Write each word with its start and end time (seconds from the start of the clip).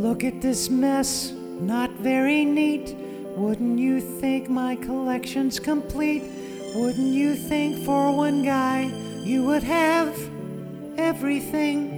Look 0.00 0.24
at 0.24 0.40
this 0.40 0.70
mess, 0.70 1.30
not 1.60 1.90
very 1.90 2.42
neat. 2.46 2.96
Wouldn't 3.36 3.78
you 3.78 4.00
think 4.00 4.48
my 4.48 4.76
collection's 4.76 5.60
complete? 5.60 6.22
Wouldn't 6.74 7.12
you 7.12 7.34
think 7.34 7.84
for 7.84 8.10
one 8.10 8.42
guy 8.42 8.84
you 9.22 9.44
would 9.44 9.62
have 9.62 10.18
everything? 10.96 11.90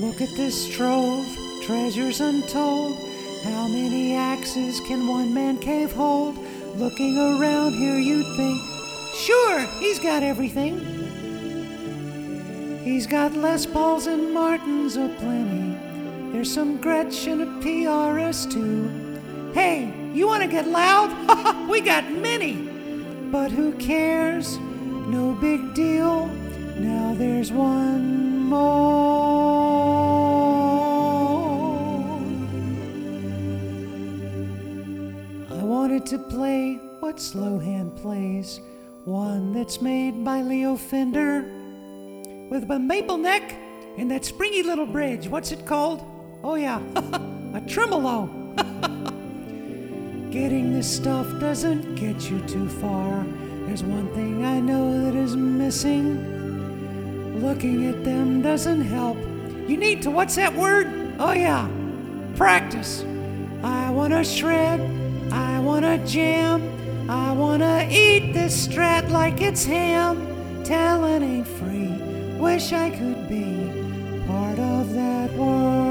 Look 0.00 0.20
at 0.20 0.28
this 0.36 0.70
trove, 0.72 1.26
treasures 1.64 2.20
untold. 2.20 2.94
How 3.42 3.66
many 3.66 4.14
axes 4.14 4.78
can 4.86 5.08
one 5.08 5.34
man 5.34 5.58
cave 5.58 5.90
hold? 5.90 6.38
Looking 6.76 7.18
around 7.18 7.72
here, 7.72 7.98
you'd 7.98 8.36
think, 8.36 8.60
sure, 9.16 9.66
he's 9.80 9.98
got 9.98 10.22
everything. 10.22 10.78
He's 12.84 13.08
got 13.08 13.34
Les 13.34 13.66
Pauls 13.66 14.06
and 14.06 14.32
Martins 14.32 14.94
aplenty. 14.94 15.85
There's 16.36 16.52
some 16.52 16.78
Gretsch 16.78 17.32
and 17.32 17.40
a 17.40 17.46
PRS 17.64 18.52
too. 18.52 18.90
Hey, 19.54 19.90
you 20.12 20.26
want 20.26 20.42
to 20.42 20.48
get 20.48 20.68
loud? 20.68 21.08
we 21.70 21.80
got 21.80 22.12
many. 22.12 22.56
But 23.32 23.50
who 23.50 23.72
cares? 23.78 24.58
No 24.58 25.32
big 25.40 25.72
deal. 25.72 26.26
Now 26.76 27.14
there's 27.14 27.50
one 27.50 28.40
more. 28.50 28.66
I 35.50 35.64
wanted 35.64 36.04
to 36.04 36.18
play 36.18 36.74
what 37.00 37.16
Slowhand 37.16 37.96
plays, 38.02 38.60
one 39.06 39.54
that's 39.54 39.80
made 39.80 40.22
by 40.22 40.42
Leo 40.42 40.76
Fender 40.76 41.44
with 42.50 42.70
a 42.70 42.78
maple 42.78 43.16
neck 43.16 43.54
and 43.96 44.10
that 44.10 44.26
springy 44.26 44.62
little 44.62 44.84
bridge. 44.84 45.28
What's 45.28 45.50
it 45.50 45.64
called? 45.64 46.12
Oh, 46.44 46.54
yeah, 46.54 46.80
a 47.54 47.60
tremolo. 47.62 48.28
Getting 50.30 50.72
this 50.72 50.94
stuff 50.94 51.26
doesn't 51.40 51.94
get 51.94 52.30
you 52.30 52.40
too 52.46 52.68
far. 52.68 53.24
There's 53.66 53.82
one 53.82 54.08
thing 54.14 54.44
I 54.44 54.60
know 54.60 55.02
that 55.04 55.14
is 55.14 55.34
missing. 55.34 57.40
Looking 57.40 57.86
at 57.86 58.04
them 58.04 58.42
doesn't 58.42 58.82
help. 58.82 59.16
You 59.66 59.76
need 59.76 60.02
to, 60.02 60.10
what's 60.10 60.36
that 60.36 60.54
word? 60.54 61.14
Oh, 61.18 61.32
yeah, 61.32 61.68
practice. 62.36 63.04
I 63.62 63.90
wanna 63.90 64.24
shred, 64.24 64.80
I 65.32 65.58
wanna 65.58 66.04
jam, 66.06 67.10
I 67.10 67.32
wanna 67.32 67.88
eat 67.90 68.32
this 68.32 68.68
strat 68.68 69.10
like 69.10 69.40
it's 69.40 69.64
ham. 69.64 70.62
Talent 70.64 71.24
ain't 71.24 71.48
free, 71.48 71.88
wish 72.38 72.72
I 72.72 72.90
could 72.90 73.28
be 73.28 74.22
part 74.26 74.58
of 74.58 74.92
that 74.94 75.32
world. 75.32 75.85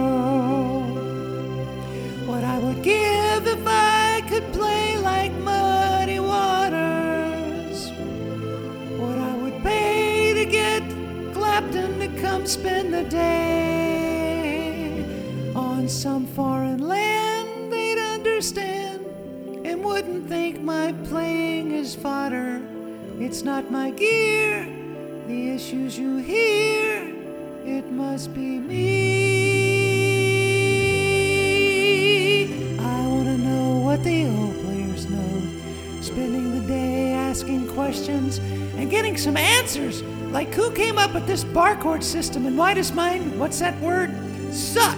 What 2.36 2.44
I 2.44 2.58
would 2.58 2.84
give 2.84 3.48
if 3.48 3.66
I 3.66 4.22
could 4.28 4.52
play 4.52 4.98
like 4.98 5.32
muddy 5.36 6.20
waters. 6.20 7.92
What 9.00 9.18
I 9.18 9.36
would 9.38 9.64
pay 9.64 10.34
to 10.34 10.46
get 10.46 10.84
Clapton 11.34 11.98
to 12.00 12.10
come 12.22 12.46
spend 12.46 12.94
the 12.94 13.06
day 13.06 13.86
on 15.56 15.88
some 15.88 16.28
foreign 16.28 16.80
land 16.80 17.72
they'd 17.72 18.00
understand 18.00 19.06
and 19.64 19.82
wouldn't 19.82 20.28
think 20.28 20.60
my 20.60 20.92
playing 21.06 21.72
is 21.72 21.96
fodder. 21.96 22.62
It's 23.18 23.44
not 23.44 23.72
my 23.72 23.92
gear, 23.92 24.68
the 25.28 25.52
issues 25.52 25.98
you 25.98 26.18
hear, 26.18 27.16
it 27.64 27.90
must 27.90 28.34
be 28.34 28.60
me. 28.60 28.95
And 38.78 38.90
getting 38.90 39.18
some 39.18 39.38
answers. 39.38 40.02
Like 40.32 40.54
who 40.54 40.72
came 40.72 40.98
up 40.98 41.14
with 41.14 41.28
this 41.28 41.44
barcode 41.44 42.04
system 42.04 42.46
and 42.46 42.58
why 42.58 42.74
does 42.74 42.92
mine, 42.92 43.38
what's 43.40 43.60
that 43.60 43.80
word? 43.80 44.12
Suck. 44.54 44.98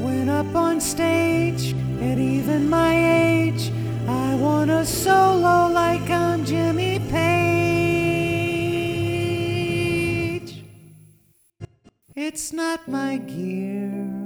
Went 0.00 0.30
up 0.30 0.54
on 0.54 0.80
stage 0.80 1.74
at 2.00 2.18
even 2.18 2.68
my 2.68 2.94
age. 3.22 3.72
I 4.08 4.34
want 4.36 4.70
a 4.70 4.84
solo 4.84 5.68
like 5.68 6.08
I'm 6.10 6.44
Jimmy 6.44 6.98
Page. 7.10 7.76
It's 12.14 12.52
not 12.52 12.86
my 12.88 13.18
gear 13.18 14.16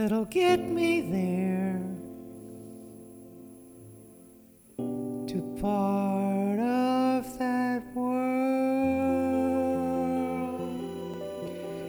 that'll 0.00 0.24
get 0.24 0.60
me 0.60 1.00
there 1.02 1.49
part 5.60 6.58
of 6.58 7.38
that 7.38 7.82
world. 7.94 8.20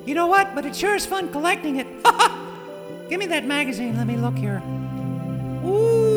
You 0.05 0.13
know 0.13 0.27
what? 0.27 0.53
But 0.53 0.65
it 0.65 0.75
sure 0.75 0.95
is 0.95 1.05
fun 1.05 1.31
collecting 1.31 1.77
it. 1.77 1.87
Give 3.09 3.19
me 3.19 3.27
that 3.27 3.45
magazine. 3.45 3.95
Let 3.97 4.07
me 4.07 4.17
look 4.17 4.35
here. 4.35 4.61
Ooh, 5.65 6.10